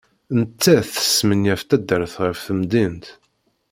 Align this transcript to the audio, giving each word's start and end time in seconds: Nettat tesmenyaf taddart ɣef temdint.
Nettat 0.39 0.87
tesmenyaf 0.95 1.61
taddart 1.69 2.13
ɣef 2.23 2.39
temdint. 2.45 3.05